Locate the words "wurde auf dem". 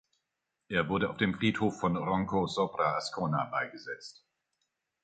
0.89-1.35